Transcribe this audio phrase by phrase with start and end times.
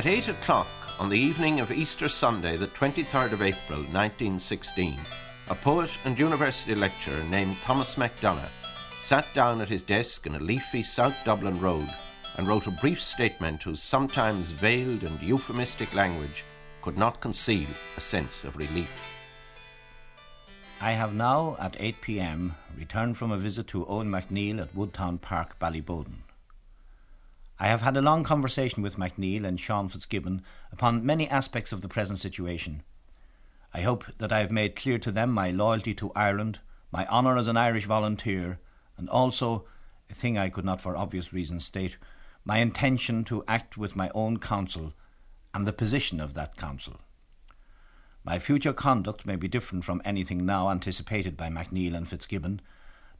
[0.00, 0.66] At 8 o'clock
[0.98, 4.98] on the evening of Easter Sunday, the 23rd of April 1916,
[5.50, 8.48] a poet and university lecturer named Thomas MacDonagh
[9.02, 11.86] sat down at his desk in a leafy South Dublin road
[12.38, 16.46] and wrote a brief statement whose sometimes veiled and euphemistic language
[16.80, 19.06] could not conceal a sense of relief.
[20.80, 25.20] I have now, at 8 pm, returned from a visit to Eoin MacNeill at Woodtown
[25.20, 26.22] Park, Ballyboden.
[27.62, 30.42] I have had a long conversation with MacNeill and Sean Fitzgibbon
[30.72, 32.82] upon many aspects of the present situation.
[33.74, 37.36] I hope that I have made clear to them my loyalty to Ireland, my honour
[37.36, 38.60] as an Irish volunteer,
[38.96, 39.66] and also,
[40.08, 41.98] a thing I could not for obvious reasons state,
[42.46, 44.94] my intention to act with my own council
[45.52, 47.02] and the position of that council.
[48.24, 52.62] My future conduct may be different from anything now anticipated by MacNeill and Fitzgibbon,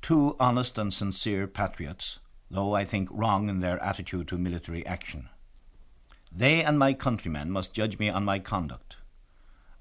[0.01, 2.21] two honest and sincere patriots
[2.51, 5.29] though I think wrong in their attitude to military action.
[6.33, 8.97] They and my countrymen must judge me on my conduct.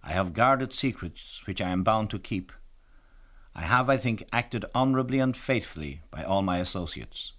[0.03, 2.51] I have guarded secrets which I am bound to keep.
[3.55, 7.33] I have, I think, acted honourably and faithfully by all my associates.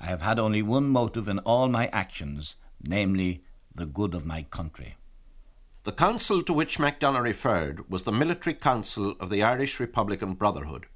[0.00, 4.42] I have had only one motive in all my actions, namely, the good of my
[4.42, 4.96] country.
[5.84, 10.86] The council to which MacDonagh referred was the Military Council of the Irish Republican Brotherhood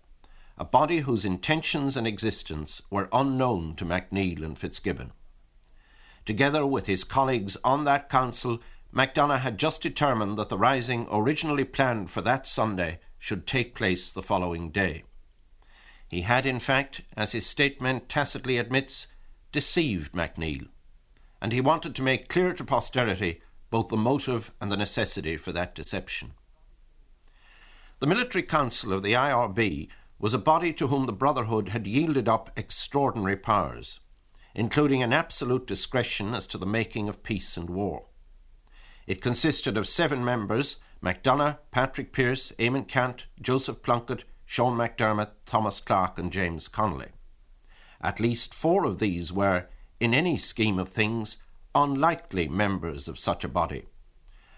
[0.61, 5.11] a body whose intentions and existence were unknown to MacNeill and Fitzgibbon.
[6.27, 8.61] Together with his colleagues on that council,
[8.95, 14.13] MacDonagh had just determined that the rising originally planned for that Sunday should take place
[14.13, 15.05] the following day.
[16.09, 19.07] He had, in fact, as his statement tacitly admits,
[19.53, 20.69] deceived MacNeill,
[21.41, 23.41] and he wanted to make clear to posterity
[23.71, 26.35] both the motive and the necessity for that deception.
[28.01, 29.89] The Military Council of the IRB
[30.21, 34.01] was a body to whom the Brotherhood had yielded up extraordinary powers,
[34.55, 38.07] including an absolute discretion as to the making of peace and war.
[39.07, 45.81] It consisted of seven members MacDonagh, Patrick Pearse, Eamon Ceannt, Joseph Plunkett, Sean McDermott, Thomas
[45.81, 47.09] Clarke, and James Connolly.
[48.03, 51.39] At least four of these were, in any scheme of things,
[51.75, 53.87] unlikely members of such a body.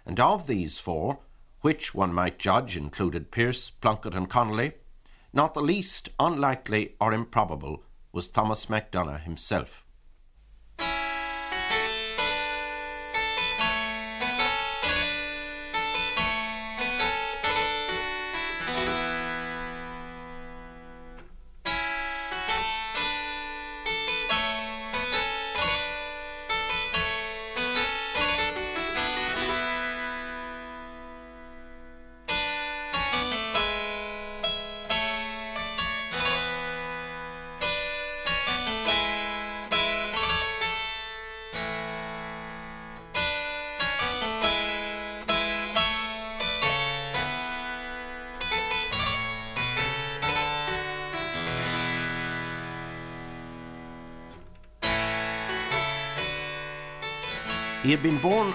[0.04, 1.20] And of these four,
[1.60, 4.72] which one might judge included Pearse, Plunkett, and Connolly,
[5.32, 7.82] not the least unlikely or improbable
[8.12, 9.81] was Thomas MacDonagh himself.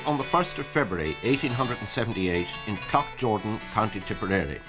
[0.08, 4.62] On the 1st of February 1878 in Cloughjordan, County Tipperary,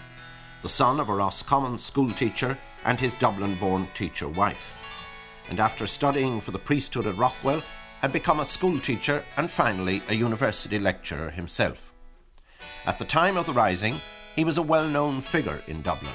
[0.62, 5.06] the son of a Roscommon schoolteacher and his Dublin born teacher wife,
[5.48, 7.62] and after studying for the priesthood at Rockwell,
[8.00, 11.92] had become a schoolteacher and finally a university lecturer himself.
[12.84, 14.00] At the time of the rising,
[14.34, 16.12] he was a well known figure in Dublin.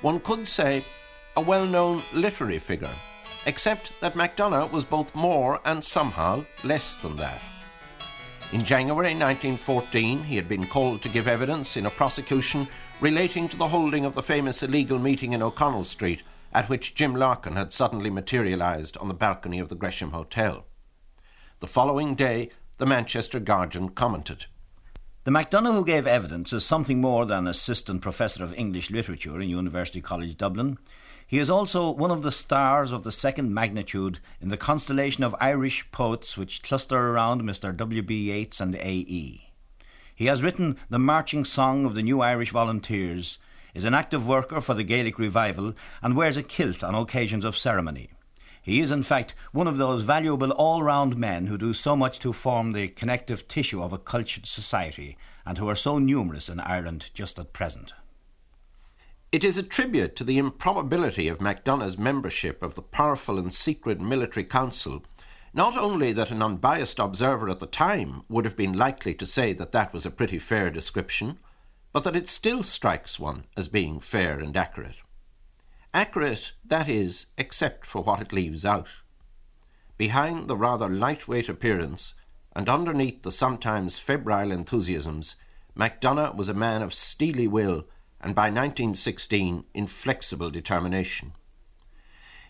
[0.00, 0.82] One could say
[1.36, 2.94] a well known literary figure
[3.44, 7.42] except that MacDonagh was both more and somehow less than that.
[8.54, 12.68] In January 1914, he had been called to give evidence in a prosecution
[13.00, 16.22] relating to the holding of the famous illegal meeting in O'Connell Street,
[16.52, 20.66] at which Jim Larkin had suddenly materialised on the balcony of the Gresham Hotel.
[21.58, 24.46] The following day, the Manchester Guardian commented.
[25.24, 29.48] The MacDonagh who gave evidence is something more than assistant professor of English literature in
[29.48, 30.78] University College Dublin.
[31.26, 35.34] He is also one of the stars of the second magnitude in the constellation of
[35.40, 37.74] Irish poets which cluster around Mr.
[37.74, 38.02] W.
[38.02, 38.30] B.
[38.30, 38.92] Yeats and A.
[38.92, 39.50] E.
[40.14, 43.38] He has written the marching song of the New Irish Volunteers,
[43.72, 47.56] is an active worker for the Gaelic revival, and wears a kilt on occasions of
[47.56, 48.10] ceremony.
[48.62, 52.18] He is, in fact, one of those valuable all round men who do so much
[52.20, 56.60] to form the connective tissue of a cultured society, and who are so numerous in
[56.60, 57.92] Ireland just at present.
[59.34, 64.00] It is a tribute to the improbability of MacDonagh's membership of the powerful and secret
[64.00, 65.04] military council,
[65.52, 69.52] not only that an unbiased observer at the time would have been likely to say
[69.52, 71.40] that that was a pretty fair description,
[71.92, 74.98] but that it still strikes one as being fair and accurate.
[75.92, 78.86] Accurate, that is, except for what it leaves out.
[79.96, 82.14] Behind the rather lightweight appearance,
[82.54, 85.34] and underneath the sometimes febrile enthusiasms,
[85.74, 87.88] MacDonagh was a man of steely will
[88.24, 91.32] and by 1916 inflexible determination.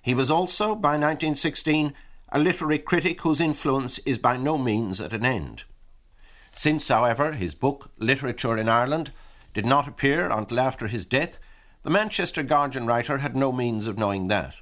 [0.01, 1.93] He was also, by 1916,
[2.31, 5.65] a literary critic whose influence is by no means at an end.
[6.53, 9.11] Since, however, his book Literature in Ireland
[9.53, 11.41] did not appear until after his death,
[11.83, 14.55] the Manchester Guardian writer had no means of knowing that.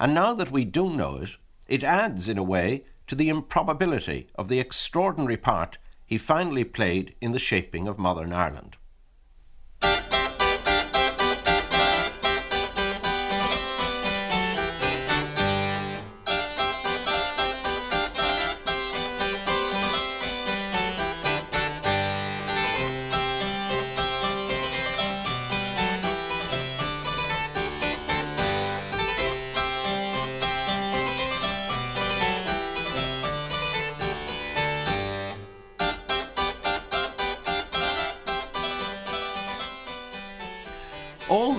[0.00, 1.36] And now that we do know it,
[1.68, 7.14] it adds, in a way, to the improbability of the extraordinary part he finally played
[7.20, 8.75] in the shaping of modern Ireland.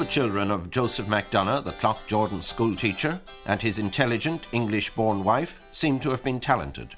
[0.10, 6.12] Children of Joseph MacDonagh, the Cloughjordan schoolteacher, and his intelligent English born wife seem to
[6.12, 6.96] have been talented.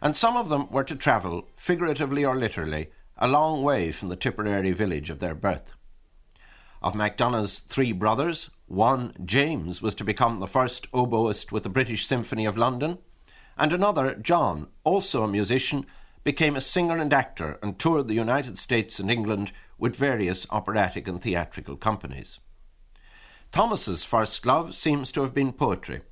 [0.00, 4.16] And some of them were to travel, figuratively or literally, a long way from the
[4.16, 5.72] Tipperary village of their birth.
[6.80, 12.06] Of MacDonagh's three brothers, one, James, was to become the first oboist with the British
[12.06, 12.98] Symphony of London,
[13.58, 15.84] and another, John, also a musician,
[16.24, 21.08] became a singer and actor and toured the United States and England with various operatic
[21.08, 22.40] and theatrical companies.
[23.52, 26.02] Thomas's first love seems to have been poetry,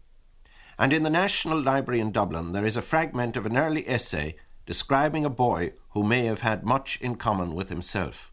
[0.79, 4.37] and in the National Library in Dublin there is a fragment of an early essay
[4.67, 8.33] describing a boy who may have had much in common with himself.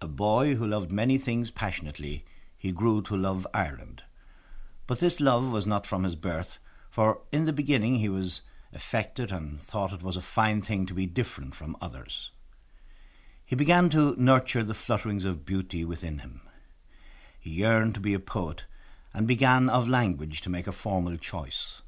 [0.00, 2.24] A boy who loved many things passionately,
[2.56, 4.02] he grew to love Ireland.
[4.86, 6.58] But this love was not from his birth,
[6.90, 8.42] for in the beginning he was
[8.76, 12.30] affected and thought it was a fine thing to be different from others.
[13.44, 16.42] He began to nurture the flutterings of beauty within him.
[17.40, 18.64] He yearned to be a poet,
[19.14, 21.80] and began of language to make a formal choice.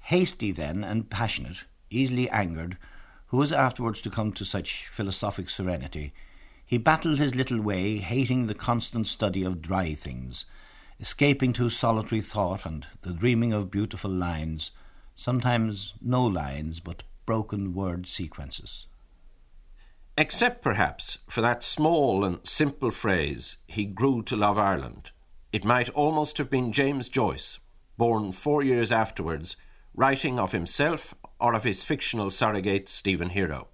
[0.00, 2.76] Hasty then and passionate, easily angered,
[3.26, 6.12] who was afterwards to come to such philosophic serenity,
[6.66, 10.46] he battled his little way, hating the constant study of dry things,
[10.98, 14.70] escaping to solitary thought and the dreaming of beautiful lines,
[15.16, 18.86] sometimes no lines but broken word sequences.
[20.16, 25.10] Except perhaps for that small and simple phrase, he grew to love Ireland.
[25.52, 27.58] It might almost have been James Joyce,
[27.96, 29.56] born four years afterwards,
[29.94, 33.68] writing of himself or of his fictional surrogate Stephen Hero.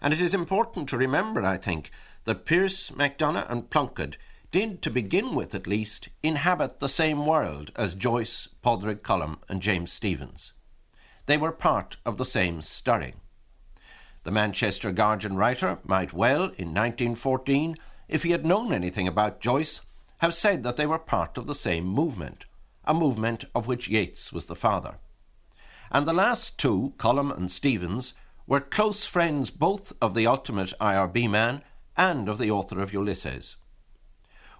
[0.00, 1.90] And it is important to remember, I think,
[2.24, 4.16] that Pearse, MacDonagh, and Plunkett
[4.50, 9.62] did, to begin with at least, inhabit the same world as Joyce, Padraig Colum, and
[9.62, 10.52] James Stephens.
[11.26, 13.20] They were part of the same stirring.
[14.22, 17.76] The Manchester Guardian writer might well, in 1914,
[18.08, 19.80] if he had known anything about Joyce,
[20.18, 22.46] have said that they were part of the same movement,
[22.84, 24.98] a movement of which Yeats was the father.
[25.90, 28.14] And the last two, Colum and Stephens,
[28.46, 31.62] were close friends both of the ultimate IRB man
[31.96, 33.56] and of the author of Ulysses.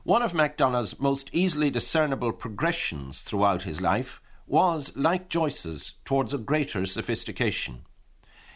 [0.07, 6.39] One of MacDonagh's most easily discernible progressions throughout his life was, like Joyce's, towards a
[6.39, 7.83] greater sophistication.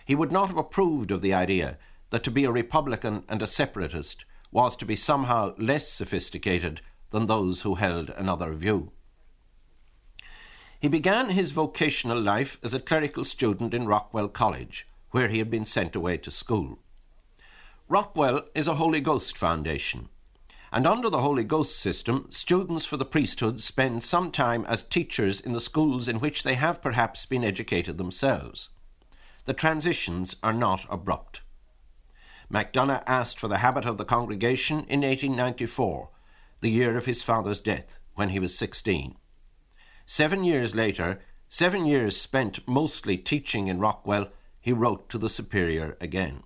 [0.05, 1.77] He would not have approved of the idea
[2.11, 7.27] that to be a Republican and a separatist was to be somehow less sophisticated than
[7.27, 8.93] those who held another view.
[10.79, 15.51] He began his vocational life as a clerical student in Rockwell College, where he had
[15.51, 16.79] been sent away to school.
[17.89, 20.11] Rockwell is a Holy Ghost foundation,
[20.73, 25.41] and under the Holy Ghost system, students for the priesthood spend some time as teachers
[25.41, 28.69] in the schools in which they have perhaps been educated themselves
[29.51, 31.41] the transitions are not abrupt.
[32.53, 36.09] MacDonagh asked for the habit of the congregation in 1894,
[36.61, 39.17] the year of his father's death, when he was 16.
[40.07, 44.29] Seven years later, seven years spent mostly teaching in Rockwell,
[44.61, 46.43] he wrote to the Superior again.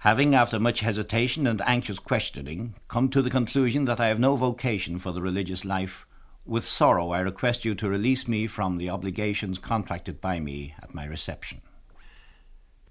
[0.00, 4.34] Having, after much hesitation and anxious questioning, come to the conclusion that I have no
[4.34, 6.06] vocation for the religious life,
[6.46, 10.94] with sorrow I request you to release me from the obligations contracted by me at
[10.94, 11.60] my reception.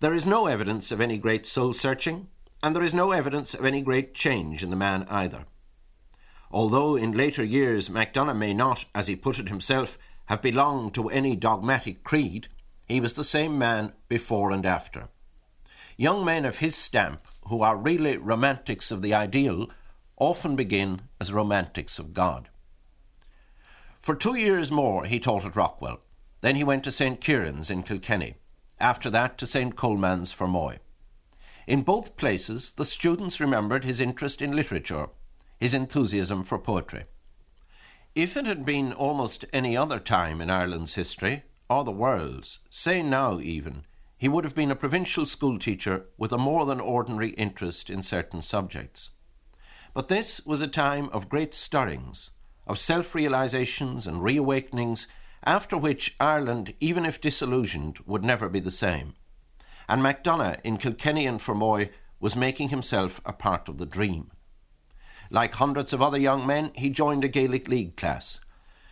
[0.01, 2.27] There is no evidence of any great soul searching,
[2.61, 5.45] and there is no evidence of any great change in the man either.
[6.51, 9.97] Although in later years MacDonagh may not, as he put it himself,
[10.27, 12.49] have belonged to any dogmatic creed,
[12.87, 15.09] he was the same man before and after.
[16.00, 19.70] Young men of his stamp, who are really romantics of the ideal,
[20.15, 22.48] often begin as romantics of God.
[24.00, 26.00] For two years more he taught at Rockwell.
[26.39, 27.20] Then he went to St.
[27.20, 28.36] Kieran's in Kilkenny
[28.79, 29.75] after that to St.
[29.75, 30.77] Colman's Fermoy.
[31.68, 35.10] In both places, the students remembered his interest in literature,
[35.60, 37.03] his enthusiasm for poetry.
[38.15, 43.03] If it had been almost any other time in Ireland's history, or the world's, say
[43.03, 43.84] now even,
[44.19, 48.03] he would have been a provincial school teacher with a more than ordinary interest in
[48.03, 49.11] certain subjects.
[49.93, 52.31] But this was a time of great stirrings,
[52.67, 55.07] of self realizations and reawakenings,
[55.45, 59.15] after which Ireland, even if disillusioned, would never be the same.
[59.88, 64.31] And MacDonagh in Kilkenny and Fermoy was making himself a part of the dream.
[65.31, 68.41] Like hundreds of other young men, he joined a Gaelic League class.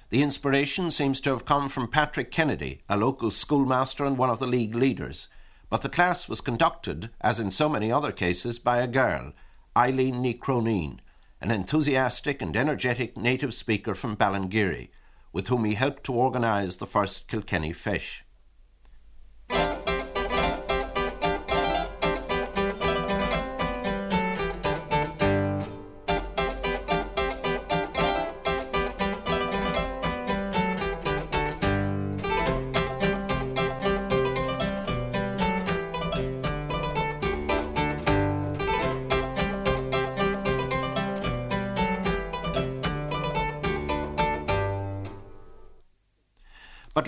[0.09, 4.39] The inspiration seems to have come from Patrick Kennedy, a local schoolmaster and one of
[4.39, 5.27] the League leaders,
[5.69, 9.33] but the class was conducted, as in so many other cases, by a girl,
[9.75, 10.99] Eileen Ní Chróinne,
[11.41, 14.87] an enthusiastic and energetic native speaker from Ballingeary,
[15.33, 18.21] with whom he helped to organise the first Kilkenny Feis.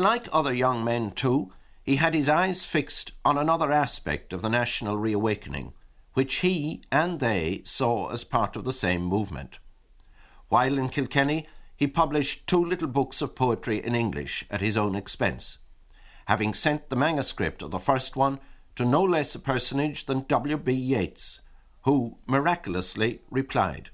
[0.10, 1.52] Like other young men, too,
[1.84, 5.72] he had his eyes fixed on another aspect of the national reawakening,
[6.16, 9.60] which he and they saw as part of the same movement.
[10.48, 11.48] While in Kilkenny,
[11.78, 15.60] he published two little books of poetry in English at his own expense,
[16.26, 18.40] having sent the manuscript of the first one
[18.78, 20.58] to no less a personage than W.
[20.58, 20.74] B.
[20.74, 21.40] Yeats,
[21.84, 23.92] who miraculously replied,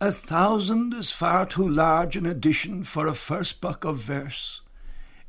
[0.00, 4.60] A thousand is far too large an edition for a first book of verse.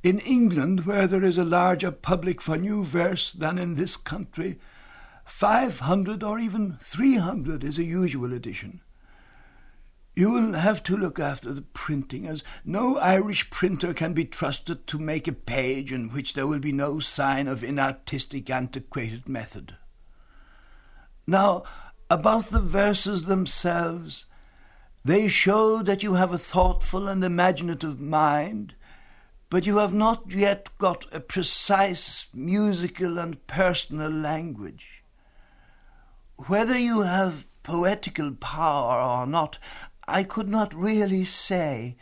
[0.03, 4.57] In England, where there is a larger public for new verse than in this country,
[5.25, 8.81] five hundred or even three hundred is a usual edition.
[10.15, 14.87] You will have to look after the printing, as no Irish printer can be trusted
[14.87, 19.77] to make a page in which there will be no sign of inartistic, antiquated method.
[21.27, 21.63] Now,
[22.09, 24.25] about the verses themselves,
[25.05, 28.75] they show that you have a thoughtful and imaginative mind
[29.51, 35.03] but you have not yet got a precise musical and personal language.
[36.47, 39.59] Whether you have poetical power or not,
[40.07, 41.97] I could not really say,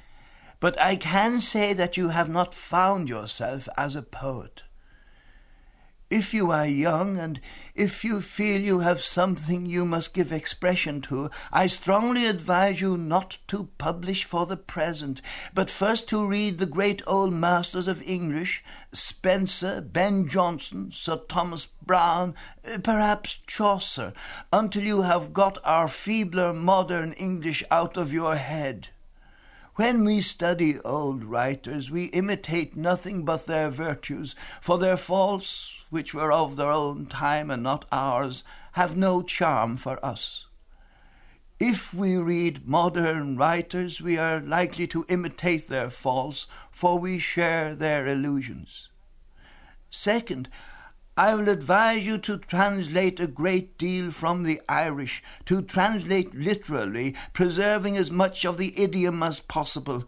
[0.59, 4.61] but I can say that you have not found yourself as a poet.
[6.09, 7.39] If you are young and
[7.75, 12.97] if you feel you have something you must give expression to, I strongly advise you
[12.97, 15.21] not to publish for the present,
[15.53, 21.67] but first to read the great old masters of English, Spenser, Ben Jonson, Sir Thomas
[21.67, 24.11] Browne, eh, perhaps Chaucer,
[24.51, 28.89] until you have got our feebler modern English out of your head.
[29.75, 36.13] When we study old writers, we imitate nothing but their virtues, for their faults, which
[36.13, 38.43] were of their own time and not ours,
[38.73, 40.45] have no charm for us.
[41.59, 47.75] If we read modern writers, we are likely to imitate their faults, for we share
[47.75, 48.87] their illusions.
[49.89, 50.47] Second,
[51.17, 57.13] I will advise you to translate a great deal from the Irish, to translate literally,
[57.33, 60.05] preserving as much of the idiom as possible.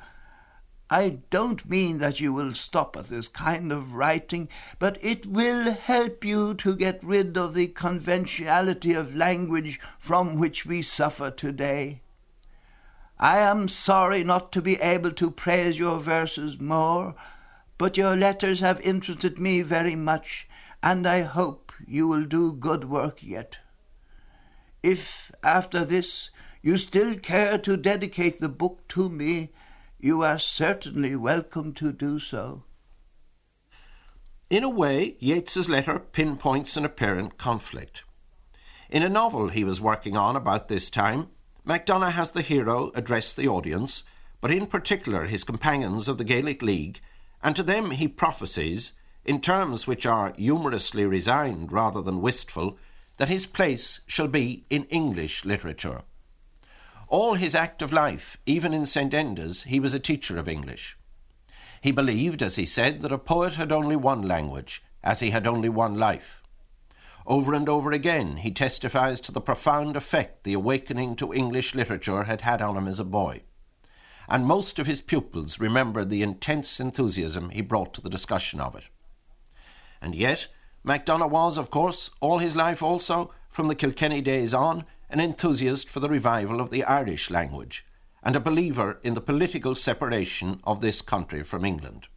[0.91, 5.71] I don't mean that you will stop at this kind of writing, but it will
[5.71, 12.01] help you to get rid of the conventionality of language from which we suffer today.
[13.17, 17.15] I am sorry not to be able to praise your verses more,
[17.77, 20.45] but your letters have interested me very much,
[20.83, 23.59] and I hope you will do good work yet.
[24.83, 26.31] If, after this,
[26.61, 29.51] you still care to dedicate the book to me,
[30.03, 32.63] you are certainly welcome to do so.
[34.49, 38.03] In a way, Yeats's letter pinpoints an apparent conflict.
[38.89, 41.27] In a novel he was working on about this time,
[41.65, 44.03] MacDonagh has the hero address the audience,
[44.41, 46.99] but in particular his companions of the Gaelic League,
[47.43, 48.93] and to them he prophesies
[49.23, 52.77] in terms which are humorously resigned rather than wistful,
[53.17, 56.01] that his place shall be in English literature.
[57.11, 59.13] All his active life, even in St.
[59.13, 60.97] Enda's, he was a teacher of English.
[61.81, 65.45] He believed, as he said, that a poet had only one language, as he had
[65.45, 66.41] only one life.
[67.27, 72.23] Over and over again, he testifies to the profound effect the awakening to English literature
[72.23, 73.41] had had on him as a boy.
[74.29, 78.73] And most of his pupils remembered the intense enthusiasm he brought to the discussion of
[78.73, 78.85] it.
[80.01, 80.47] And yet,
[80.85, 85.89] MacDonagh was, of course, all his life also, from the Kilkenny days on, an enthusiast
[85.89, 87.85] for the revival of the Irish language,
[88.23, 92.07] and a believer in the political separation of this country from England.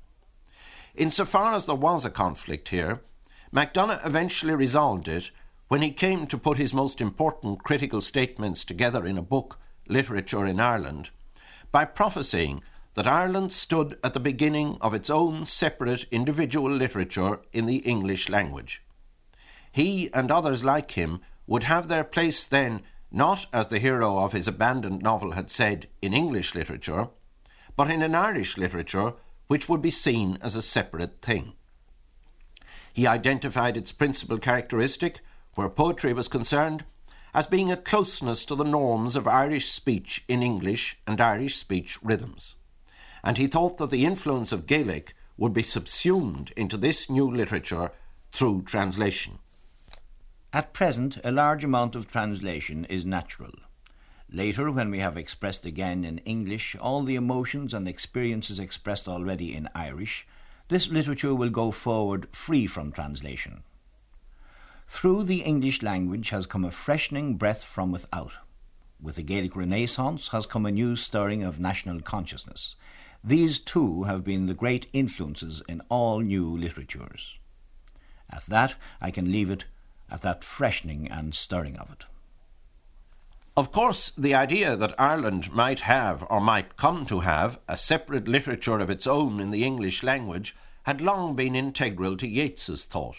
[0.94, 3.02] Insofar as there was a conflict here,
[3.52, 5.30] MacDonagh eventually resolved it
[5.68, 9.58] when he came to put his most important critical statements together in a book,
[9.88, 11.10] Literature in Ireland,
[11.72, 12.62] by prophesying
[12.94, 18.28] that Ireland stood at the beginning of its own separate individual literature in the English
[18.28, 18.82] language.
[19.72, 24.32] He and others like him would have their place then not, as the hero of
[24.32, 27.08] his abandoned novel had said, in English literature,
[27.76, 29.14] but in an Irish literature
[29.46, 31.52] which would be seen as a separate thing.
[32.92, 35.20] He identified its principal characteristic,
[35.54, 36.84] where poetry was concerned,
[37.32, 41.98] as being a closeness to the norms of Irish speech in English and Irish speech
[42.02, 42.54] rhythms.
[43.22, 47.90] And he thought that the influence of Gaelic would be subsumed into this new literature
[48.32, 49.38] through translation.
[50.54, 53.54] At present, a large amount of translation is natural.
[54.30, 59.52] Later, when we have expressed again in English all the emotions and experiences expressed already
[59.52, 60.28] in Irish,
[60.68, 63.64] this literature will go forward free from translation.
[64.86, 68.34] Through the English language has come a freshening breath from without.
[69.02, 72.76] With the Gaelic Renaissance has come a new stirring of national consciousness.
[73.24, 77.38] These too have been the great influences in all new literatures.
[78.30, 79.64] At that, I can leave it
[80.14, 82.04] at that freshening and stirring of it.
[83.56, 88.28] Of course, the idea that Ireland might have or might come to have a separate
[88.28, 93.16] literature of its own in the English language had long been integral to Yeats's thought.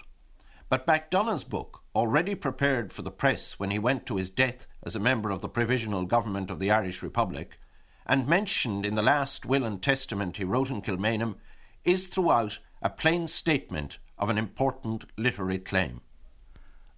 [0.70, 4.96] But MacDonagh's book, already prepared for the press when he went to his death as
[4.96, 7.58] a member of the Provisional Government of the Irish Republic,
[8.06, 11.36] and mentioned in the last will and testament he wrote in Kilmainham,
[11.84, 16.00] is throughout a plain statement of an important literary claim.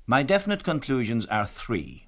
[0.09, 2.07] My definite conclusions are three.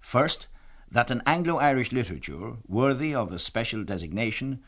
[0.00, 0.48] First,
[0.90, 4.64] that an Anglo Irish literature, worthy of a special designation,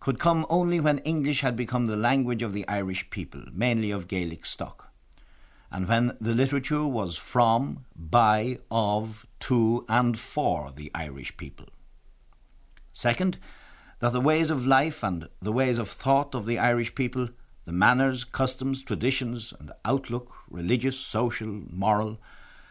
[0.00, 4.08] could come only when English had become the language of the Irish people, mainly of
[4.08, 4.90] Gaelic stock,
[5.70, 11.68] and when the literature was from, by, of, to, and for the Irish people.
[12.94, 13.36] Second,
[13.98, 17.28] that the ways of life and the ways of thought of the Irish people
[17.68, 22.18] the manners, customs, traditions, and outlook, religious, social, moral,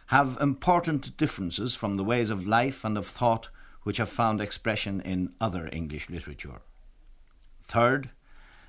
[0.07, 3.49] have important differences from the ways of life and of thought
[3.83, 6.61] which have found expression in other English literature.
[7.61, 8.09] Third,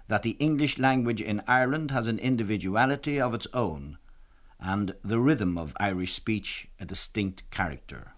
[0.08, 3.96] that the English language in Ireland has an individuality of its own,
[4.60, 8.12] and the rhythm of Irish speech a distinct character.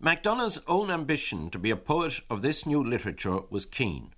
[0.00, 4.12] MacDonagh's own ambition to be a poet of this new literature was keen.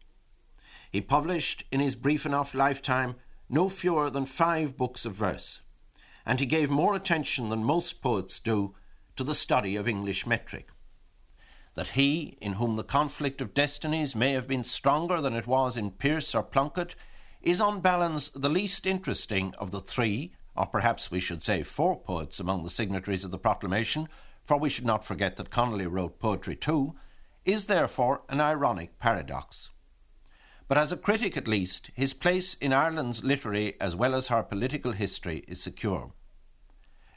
[0.93, 3.17] He published in his brief enough lifetime
[3.49, 5.63] no fewer than five books of verse,
[6.27, 8.75] and he gave more attention than most poets do
[9.17, 10.69] to the study of English metric.
[11.77, 15.79] That he, in whom the conflict of destinies may have been stronger than it was
[15.79, 16.95] in Pearse or Plunkett,
[17.41, 21.99] is on balance the least interesting of the three, or perhaps we should say four
[21.99, 24.11] poets among the signatories of the proclamation,
[24.45, 26.95] for we should not forget that Connolly wrote poetry too,
[27.47, 29.71] is therefore an ironic paradox
[30.73, 34.43] but as a critic at least, his place in Ireland's literary as well as her
[34.43, 36.15] political history is secure.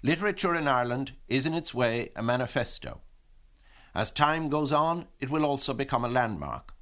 [0.03, 2.99] Literature in Ireland is in its way a manifesto.
[3.95, 6.73] As time goes on, it will also become a landmark,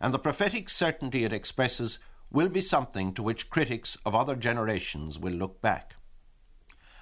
[0.00, 1.98] and the prophetic certainty it expresses
[2.30, 5.96] will be something to which critics of other generations will look back.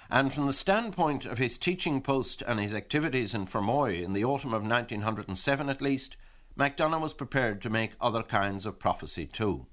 [0.09, 4.25] And from the standpoint of his teaching post and his activities in Fermoy in the
[4.25, 6.17] autumn of 1907 at least,
[6.55, 9.65] MacDonagh was prepared to make other kinds of prophecy too.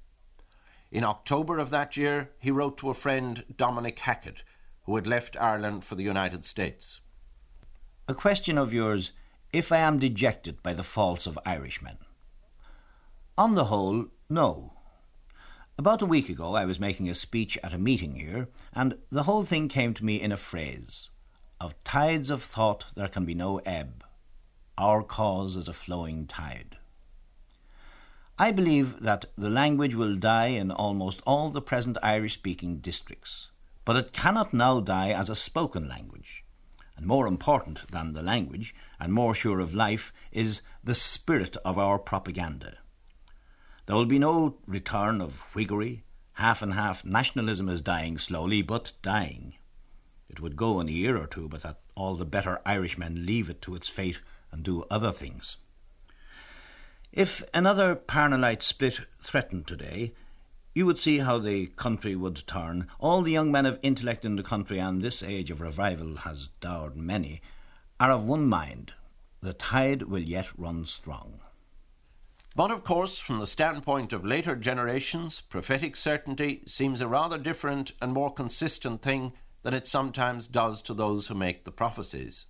[0.91, 4.43] In October of that year, he wrote to a friend, Dominic Hackett,
[4.85, 7.01] who had left Ireland for the United States.
[8.09, 9.13] A question of yours
[9.53, 11.99] if I am dejected by the faults of Irishmen.
[13.37, 14.75] On the whole, no.
[15.79, 19.25] About a week ago, I was making a speech at a meeting here, and the
[19.25, 21.11] whole thing came to me in a phrase
[21.61, 24.05] Of tides of thought there can be no ebb.
[24.81, 26.79] Our cause is a flowing tide.
[28.39, 33.51] I believe that the language will die in almost all the present Irish speaking districts,
[33.85, 36.45] but it cannot now die as a spoken language.
[36.97, 41.77] And more important than the language, and more sure of life, is the spirit of
[41.77, 42.79] our propaganda.
[43.85, 46.05] There will be no return of Whiggery.
[46.35, 49.57] Half and half nationalism is dying slowly, but dying.
[50.31, 53.51] It would go in a year or two, but that all the better Irishmen leave
[53.51, 55.57] it to its fate and do other things.
[57.13, 60.13] If another Parnellite split threatened today,
[60.75, 62.87] you would see how the country would turn.
[63.01, 66.49] All the young men of intellect in the country, and this age of revival has
[66.61, 67.41] dowered many,
[67.99, 68.93] are of one mind.
[69.41, 71.41] The tide will yet run strong.
[72.55, 77.93] But of course, from the standpoint of later generations, prophetic certainty seems a rather different
[78.01, 79.33] and more consistent thing
[79.63, 82.47] than it sometimes does to those who make the prophecies.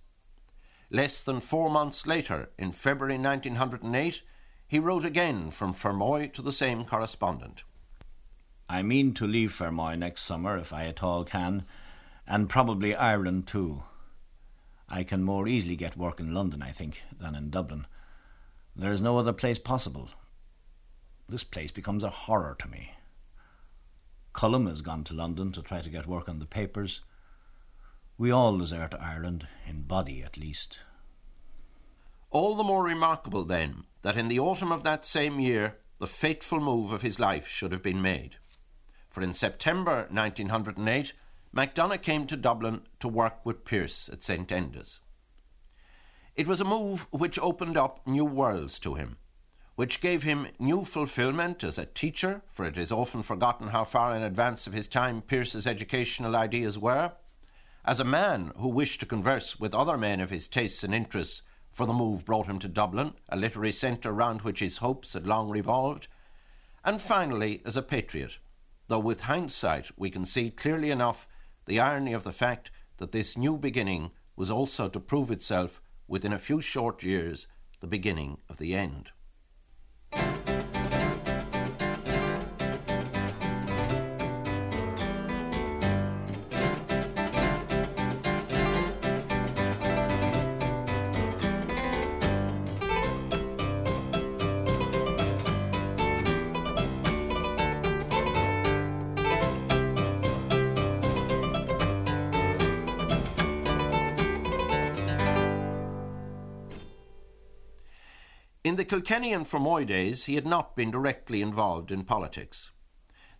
[0.93, 4.21] Less than four months later, in February 1908,
[4.67, 7.63] he wrote again from Fermoy to the same correspondent.
[8.67, 11.63] I mean to leave Fermoy next summer if I at all can,
[12.27, 13.83] and probably Ireland too.
[14.89, 17.87] I can more easily get work in London, I think, than in Dublin.
[18.75, 20.09] There is no other place possible.
[21.29, 22.95] This place becomes a horror to me.
[24.33, 26.99] Colum has gone to London to try to get work on the papers.
[28.17, 30.79] We all desert Ireland, in body at least.
[32.29, 36.59] All the more remarkable, then, that in the autumn of that same year the fateful
[36.59, 38.37] move of his life should have been made.
[39.09, 41.13] For in September 1908,
[41.53, 44.99] MacDonagh came to Dublin to work with Pearse at St Enda's.
[46.35, 49.17] It was a move which opened up new worlds to him,
[49.75, 54.15] which gave him new fulfilment as a teacher, for it is often forgotten how far
[54.15, 57.11] in advance of his time Pearse's educational ideas were,
[57.83, 61.41] as a man who wished to converse with other men of his tastes and interests,
[61.71, 65.25] for the move brought him to Dublin, a literary centre round which his hopes had
[65.25, 66.07] long revolved,
[66.83, 68.37] and finally as a patriot,
[68.87, 71.27] though with hindsight we can see clearly enough
[71.65, 76.33] the irony of the fact that this new beginning was also to prove itself within
[76.33, 77.47] a few short years,
[77.79, 79.11] the beginning of the end.
[108.91, 112.71] Kilkenny and Fermoy days, he had not been directly involved in politics.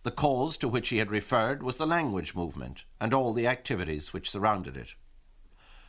[0.02, 4.14] The cause to which he had referred was the language movement and all the activities
[4.14, 4.94] which surrounded it.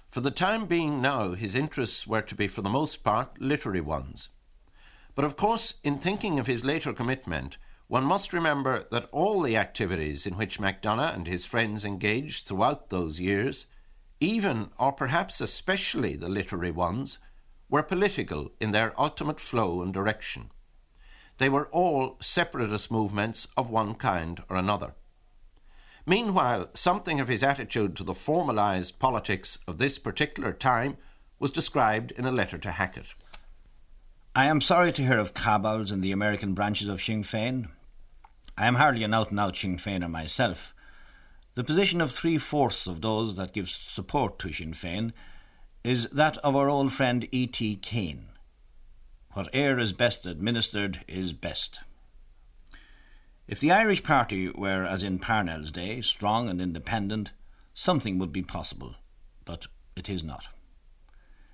[0.10, 3.80] For the time being now, his interests were to be for the most part literary
[3.80, 4.28] ones.
[5.16, 9.56] But of course, in thinking of his later commitment, one must remember that all the
[9.56, 13.66] activities in which MacDonagh and his friends engaged throughout those years,
[14.20, 17.20] even or perhaps especially the literary ones,
[17.70, 20.52] were political in their ultimate flow and direction.
[21.38, 24.94] They were all separatist movements of one kind or another.
[26.06, 30.98] Meanwhile, something of his attitude to the formalized politics of this particular time
[31.40, 33.16] was described in a letter to Hackett.
[34.36, 37.70] I am sorry to hear of cabals in the American branches of Sinn Féin.
[38.58, 40.74] I am hardly an out and out Sinn Féiner myself.
[41.56, 45.14] The position of three fourths of those that give support to Sinn Féin
[45.84, 47.76] is that of our old friend E.T.
[47.78, 48.30] Keane.
[49.34, 51.82] Whate'er is best administered is best.
[53.48, 57.32] If the Irish party were, as in Parnell's day, strong and independent,
[57.74, 58.96] something would be possible,
[59.44, 59.68] but
[59.98, 60.46] it is not.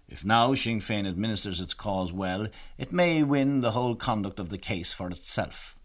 [0.07, 4.49] If now Sinn Féin administers its cause well, it may win the whole conduct of
[4.49, 5.79] the case for itself.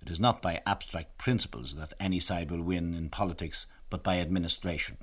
[0.00, 4.18] It is not by abstract principles that any side will win in politics, but by
[4.18, 4.98] administration.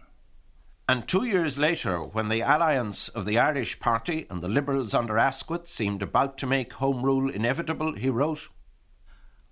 [0.87, 5.17] And two years later, when the alliance of the Irish Party and the Liberals under
[5.17, 8.49] Asquith seemed about to make Home Rule inevitable, he wrote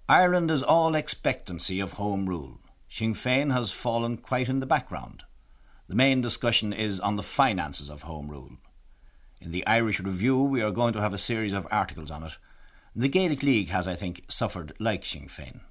[0.08, 2.60] Ireland is all expectancy of Home Rule.
[2.88, 5.24] Sinn Féin has fallen quite in the background.
[5.88, 8.58] The main discussion is on the finances of Home Rule.
[9.42, 12.38] In the Irish Review, we are going to have a series of articles on it.
[12.96, 15.62] The Gaelic League has, I think, suffered like Sinn Féin.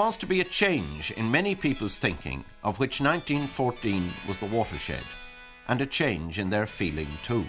[0.00, 5.04] Was to be a change in many people's thinking, of which 1914 was the watershed,
[5.68, 7.44] and a change in their feeling too.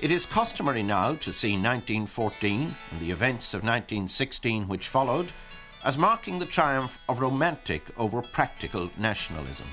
[0.00, 5.30] It is customary now to see 1914 and the events of 1916 which followed
[5.84, 9.68] as marking the triumph of romantic over practical nationalism.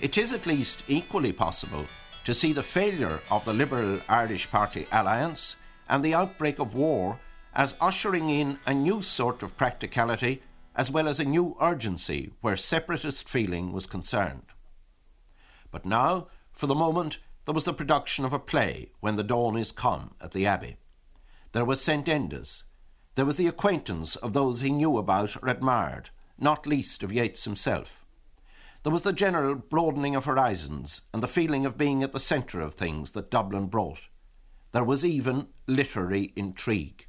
[0.00, 1.84] It is at least equally possible
[2.24, 5.56] to see the failure of the Liberal Irish Party alliance
[5.90, 7.20] and the outbreak of war
[7.54, 10.40] as ushering in a new sort of practicality
[10.74, 14.46] as well as a new urgency where separatist feeling was concerned.
[15.70, 19.56] But now, for the moment, there was the production of a play, When the Dawn
[19.56, 20.76] is Come, at the Abbey.
[21.52, 22.08] There was St.
[22.08, 22.64] Enda's.
[23.14, 27.44] There was the acquaintance of those he knew about or admired, not least of Yeats
[27.44, 28.04] himself.
[28.82, 32.60] There was the general broadening of horizons and the feeling of being at the centre
[32.60, 34.02] of things that Dublin brought.
[34.72, 37.03] There was even literary intrigue.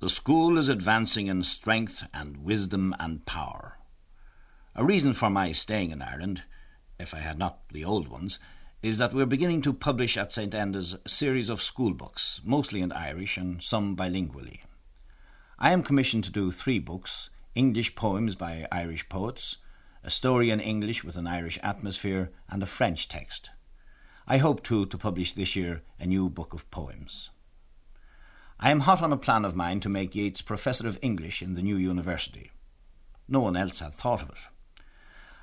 [0.00, 3.78] The school is advancing in strength and wisdom and power.
[4.76, 6.44] A reason for my staying in Ireland,
[7.00, 8.38] if I had not the old ones,
[8.80, 10.54] is that we're beginning to publish at St.
[10.54, 14.60] Enda's a series of school books, mostly in Irish and some bilingually.
[15.58, 19.56] I am commissioned to do three books English poems by Irish poets,
[20.04, 23.50] a story in English with an Irish atmosphere, and a French text.
[24.28, 27.30] I hope too to publish this year a new book of poems.
[28.60, 31.54] I am hot on a plan of mine to make Yeats Professor of English in
[31.54, 32.50] the new university.
[33.28, 34.82] No one else had thought of it.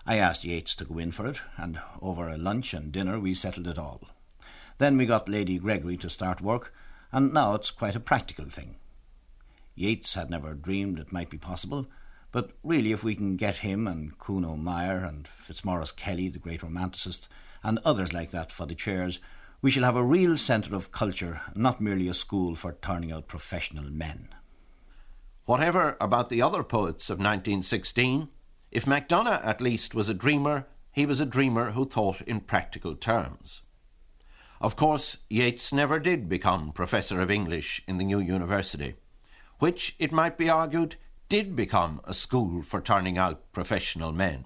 [0.05, 3.33] I asked Yeats to go in for it, and over a lunch and dinner we
[3.33, 4.01] settled it all.
[4.79, 6.73] Then we got Lady Gregory to start work,
[7.13, 8.75] and now it's quite a practical thing.
[9.75, 11.87] Yeats had never dreamed it might be possible,
[12.33, 16.59] but really if we can get him and Kuno Meyer and Fitzmaurice Kelly, the great
[16.59, 17.29] romanticist,
[17.63, 19.21] and others like that for the chairs,
[19.65, 23.27] we shall have a real centre of culture, not merely a school for turning out
[23.27, 24.29] professional men.
[25.45, 28.29] Whatever about the other poets of 1916,
[28.69, 32.93] if MacDonagh at least was a dreamer, he was a dreamer who thought in practical
[32.93, 33.63] terms.
[34.61, 38.93] Of course, Yeats never did become Professor of English in the new university,
[39.57, 40.97] which, it might be argued,
[41.27, 44.45] did become a school for turning out professional men.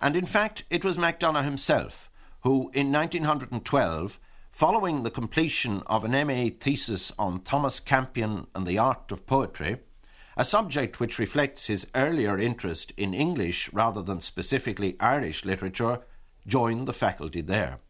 [0.00, 2.07] And in fact, it was MacDonagh himself
[2.48, 4.18] who in 1912,
[4.50, 9.80] following the completion of an MA thesis on Thomas Campion and the art of poetry,
[10.34, 16.00] a subject which reflects his earlier interest in English rather than specifically Irish literature,
[16.46, 17.80] joined the faculty there.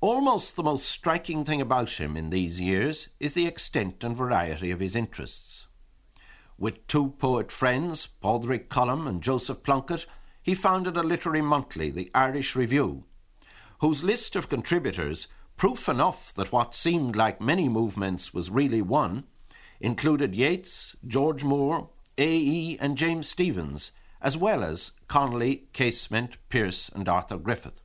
[0.00, 4.72] Almost the most striking thing about him in these years is the extent and variety
[4.72, 5.68] of his interests.
[6.58, 10.04] With two poet friends, Padraig Colum and Joseph Plunkett,
[10.48, 13.04] he founded a literary monthly, the Irish Review,
[13.80, 15.26] whose list of contributors,
[15.58, 19.24] proof enough that what seemed like many movements was really one,
[19.78, 27.10] included Yeats, George Moore, A.E., and James Stephens, as well as Connolly, Casement, Pearse, and
[27.10, 27.82] Arthur Griffith.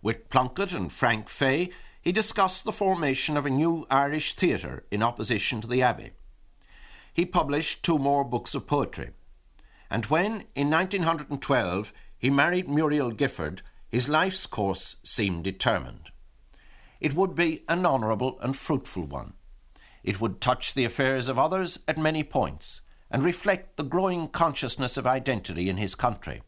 [0.00, 1.68] With Plunkett and Frank Fay,
[2.00, 6.12] he discussed the formation of a new Irish theatre in opposition to the Abbey.
[7.12, 9.10] He published two more books of poetry
[9.90, 16.10] and when, in 1912, he married Muriel Gifford, his life's course seemed determined.
[17.00, 19.34] It would be an honourable and fruitful one.
[20.02, 24.96] It would touch the affairs of others at many points, and reflect the growing consciousness
[24.96, 26.42] of identity in his country.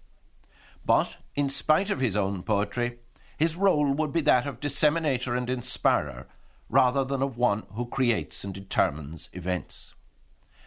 [0.85, 2.99] But, in spite of his own poetry,
[3.39, 6.27] his role would be that of disseminator and inspirer,
[6.69, 9.95] rather than of one who creates and determines events.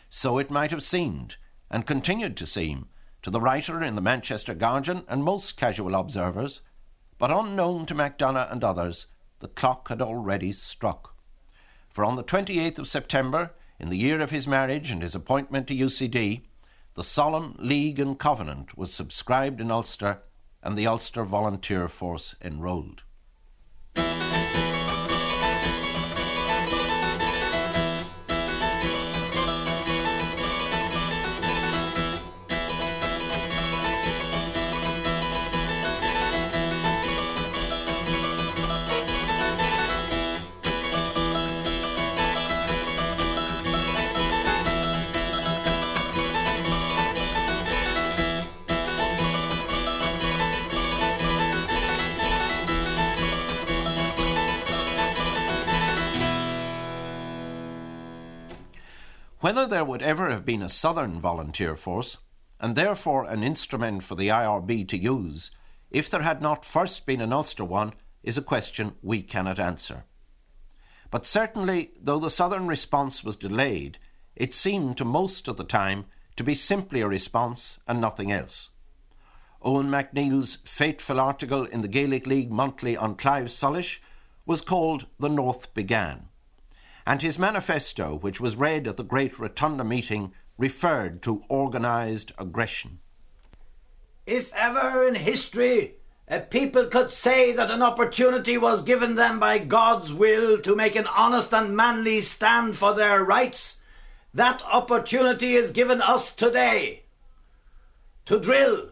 [0.10, 1.38] So it might have seemed
[1.74, 2.88] and continued to seem,
[3.24, 6.62] to the writer in the Manchester Guardian and most casual observers,
[7.18, 9.08] but unknown to MacDonagh and others,
[9.40, 11.16] the clock had already struck.
[11.90, 15.68] For on the 28th of September, in the year of his marriage and his appointment
[15.68, 16.44] to UCD,
[16.94, 20.20] the solemn League and Covenant was subscribed in Ulster
[20.62, 23.02] and the Ulster Volunteer Force enrolled.
[60.04, 62.18] Ever have been a Southern volunteer force,
[62.60, 65.50] and therefore an instrument for the IRB to use,
[65.92, 70.04] if there had not first been an Ulster one, is a question we cannot answer.
[71.10, 73.98] But certainly, though the Southern response was delayed,
[74.36, 76.04] it seemed to most of the time
[76.36, 78.72] to be simply a response and nothing else.
[79.64, 84.00] Eoin MacNeill's fateful article in the Gaelic League Monthly on Claidheamh Soluis
[84.46, 86.28] was called The North Began
[87.06, 93.00] and his manifesto, which was read at the Great Rotunda meeting, referred to organised aggression.
[94.26, 95.96] If ever in history
[96.28, 100.96] a people could say that an opportunity was given them by God's will to make
[100.96, 103.82] an honest and manly stand for their rights,
[104.34, 107.04] that opportunity is given us today.
[108.26, 108.92] To drill,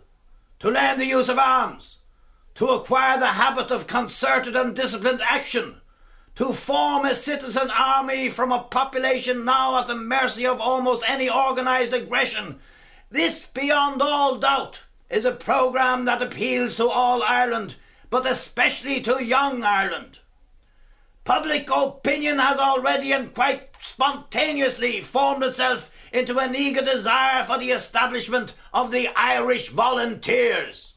[0.60, 2.00] to learn the use of arms,
[2.56, 5.81] to acquire the habit of concerted and disciplined action,
[6.42, 11.30] to form a citizen army from a population now at the mercy of almost any
[11.30, 12.58] organised aggression.
[13.12, 17.76] This, beyond all doubt, is a programme that appeals to all Ireland,
[18.10, 20.18] but especially to young Ireland.
[21.26, 27.70] Public opinion has already and quite spontaneously formed itself into an eager desire for the
[27.70, 30.91] establishment of the Irish Volunteers.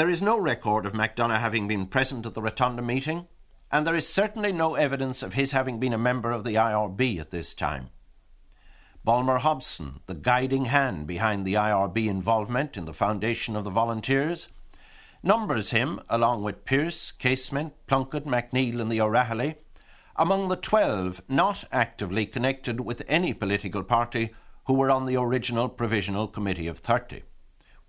[0.00, 3.28] There is no record of MacDonagh having been present at the Rotunda meeting,
[3.70, 7.20] and there is certainly no evidence of his having been a member of the IRB
[7.20, 7.90] at this time.
[9.04, 14.48] Bulmer Hobson, the guiding hand behind the IRB involvement in the foundation of the Volunteers,
[15.22, 19.56] numbers him, along with Pearse, Casement, Plunkett, MacNeill, and the O'Rahilly,
[20.16, 24.30] among the twelve not actively connected with any political party
[24.64, 27.22] who were on the original Provisional Committee of Thirty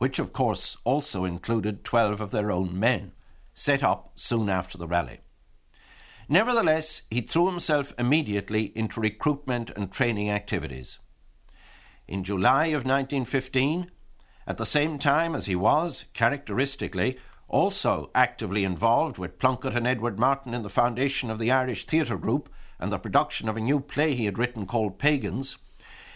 [0.02, 3.12] which of course also included 12 of their own men,
[3.54, 5.20] set up soon after the rally.
[6.28, 10.98] Nevertheless, he threw himself immediately into recruitment and training activities.
[12.08, 13.92] In July of 1915,
[14.48, 20.18] at the same time as he was, characteristically, also actively involved with Plunkett and Edward
[20.18, 23.80] Martyn in the foundation of the Irish Theatre Group and the production of a new
[23.80, 25.60] play he had written called Pagans,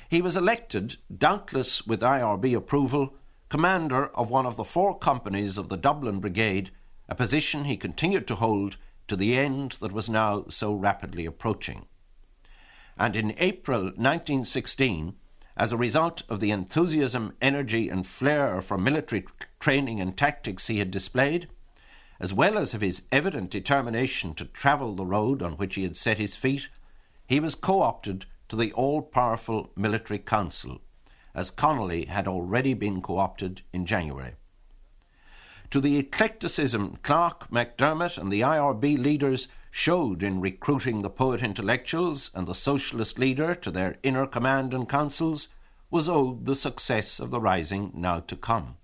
[0.10, 3.14] he was elected, doubtless with IRB approval,
[3.50, 6.72] commander of one of the four companies of the Dublin Brigade,
[7.08, 8.78] a position he continued to hold
[9.08, 11.86] to the end that was now so rapidly approaching.
[12.98, 15.16] And in April 1916,
[15.58, 19.26] as a result of the enthusiasm, energy, and flair for military
[19.60, 21.48] training and tactics he had displayed,
[22.20, 25.98] as well as of his evident determination to travel the road on which he had
[25.98, 26.70] set his feet,
[27.28, 30.82] he was co opted to the all powerful Military Council,
[31.36, 34.34] as Connolly had already been co opted in January.
[35.72, 42.32] To the eclecticism Clarke, MacDermott, and the IRB leaders showed in recruiting the poet intellectuals
[42.34, 45.50] and the socialist leader to their inner command and councils
[45.92, 48.78] was owed the success of the rising now to come.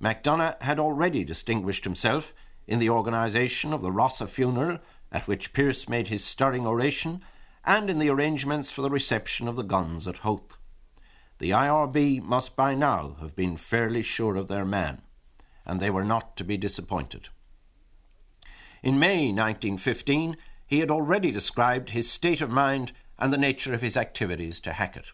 [0.00, 2.34] MacDonagh had already distinguished himself
[2.66, 4.78] in the organisation of the Rossa funeral,
[5.10, 7.22] at which Pearse made his stirring oration,
[7.64, 10.56] and in the arrangements for the reception of the guns at Howth.
[11.42, 15.02] The IRB must by now have been fairly sure of their man,
[15.66, 17.30] and they were not to be disappointed.
[18.80, 23.80] In May 1915, he had already described his state of mind and the nature of
[23.80, 25.10] his activities to Hackett.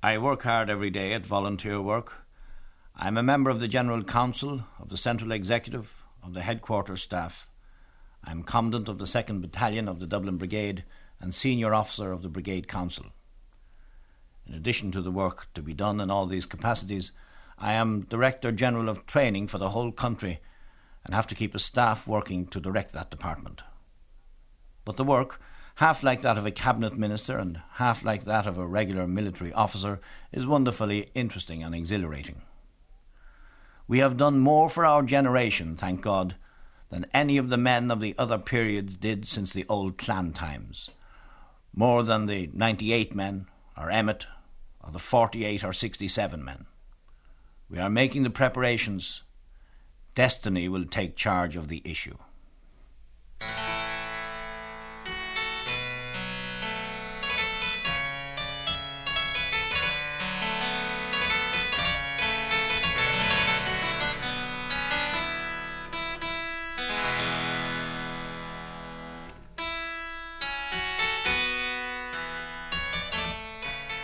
[0.00, 2.24] I work hard every day at volunteer work.
[2.94, 7.02] I am a member of the General Council, of the Central Executive, of the Headquarters
[7.02, 7.50] Staff.
[8.22, 10.84] I am Commandant of the 2nd Battalion of the Dublin Brigade
[11.18, 13.06] and Senior Officer of the Brigade Council.
[14.50, 17.12] In addition to the work to be done in all these capacities,
[17.56, 20.40] I am Director General of Training for the whole country
[21.04, 23.62] and have to keep a staff working to direct that department.
[24.84, 25.40] But the work,
[25.76, 29.52] half like that of a cabinet minister and half like that of a regular military
[29.52, 30.00] officer,
[30.32, 32.42] is wonderfully interesting and exhilarating.
[33.86, 36.34] We have done more for our generation, thank God,
[36.88, 40.90] than any of the men of the other periods did since the old clan times.
[41.72, 43.46] More than the 98 men,
[43.76, 44.26] or Emmet,
[44.80, 46.66] of the 48 or 67 men.
[47.68, 49.22] We are making the preparations
[50.14, 52.18] Destiny will take charge of the issue.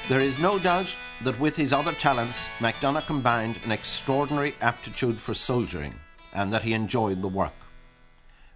[0.08, 0.94] There is no doubt
[1.24, 5.94] that with his other talents, MacDonagh combined an extraordinary aptitude for soldiering
[6.32, 7.52] and that he enjoyed the work.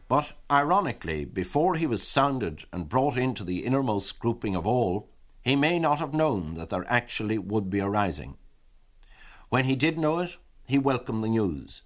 [0.07, 5.11] But ironically, before he was sounded and brought into the innermost grouping of all,
[5.43, 8.37] he may not have known that there actually would be a rising.
[9.49, 10.37] When he did know it,
[10.69, 11.83] he welcomed the news.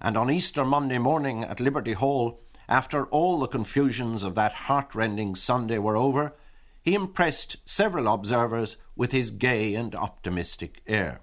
[0.00, 5.36] And on Easter Monday morning at Liberty Hall, after all the confusions of that heartrending
[5.36, 6.34] Sunday were over,
[6.82, 11.20] he impressed several observers with his gay and optimistic air.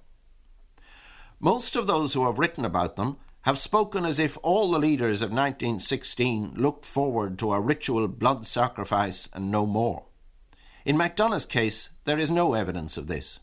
[1.40, 5.22] Most of those who have written about them have spoken as if all the leaders
[5.22, 10.06] of 1916 looked forward to a ritual blood sacrifice and no more.
[10.84, 13.40] In MacDonagh's case, there is no evidence of this.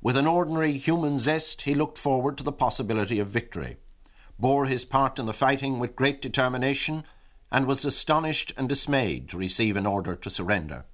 [0.00, 3.76] With an ordinary human zest, he looked forward to the possibility of victory,
[4.38, 7.04] bore his part in the fighting with great determination,
[7.50, 10.86] and was astonished and dismayed to receive an order to surrender.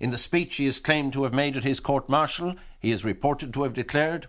[0.00, 3.04] In the speech he is claimed to have made at his court martial, he is
[3.04, 4.28] reported to have declared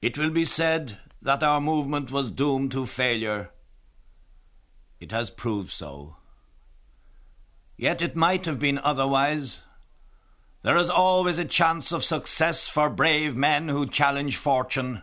[0.00, 3.50] It will be said that our movement was doomed to failure.
[5.00, 6.16] It has proved so.
[7.76, 9.62] Yet it might have been otherwise.
[10.62, 15.02] There is always a chance of success for brave men who challenge fortune.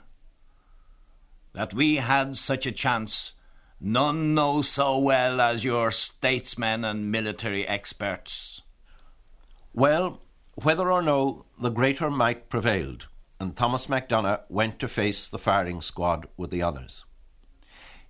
[1.53, 3.34] That we had such a chance,
[3.82, 8.59] none know so well as your statesmen and military experts.
[9.80, 10.19] Well,
[10.55, 13.07] whether or no, the greater might prevailed,
[13.39, 17.05] and Thomas MacDonagh went to face the firing squad with the others.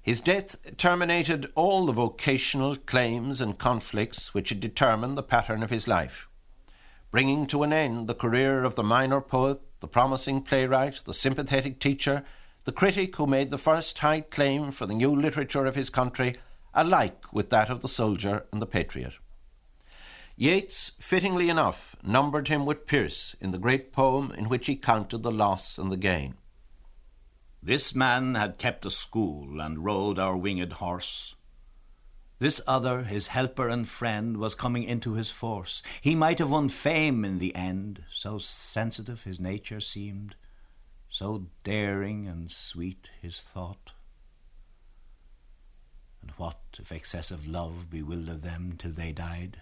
[0.01, 5.69] His death terminated all the vocational claims and conflicts which had determined the pattern of
[5.69, 6.27] his life,
[7.11, 11.79] bringing to an end the career of the minor poet, the promising playwright, the sympathetic
[11.79, 12.23] teacher,
[12.63, 16.35] the critic who made the first high claim for the new literature of his country,
[16.73, 19.13] alike with that of the soldier and the patriot.
[20.41, 25.21] Yeats, fittingly enough, numbered him with Pearse in the great poem in which he counted
[25.21, 26.35] the loss and the gain.
[27.61, 31.35] This man had kept a school and rode our winged horse.
[32.39, 35.83] This other, his helper and friend, was coming into his force.
[35.99, 40.35] He might have won fame in the end, so sensitive his nature seemed,
[41.09, 43.91] so daring and sweet his thought.
[46.21, 49.59] And what if excessive love bewildered them till they died?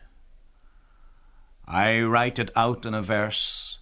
[1.68, 3.80] I write it out in a verse.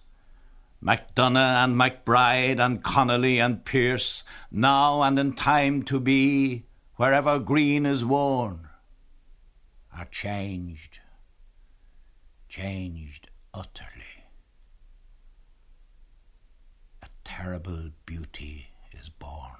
[0.82, 6.64] MacDonagh and MacBride and Connolly and Pearse, now and in time to be,
[6.96, 8.68] wherever green is worn,
[9.96, 10.98] are changed,
[12.48, 14.24] changed utterly.
[17.02, 19.56] A terrible beauty is born.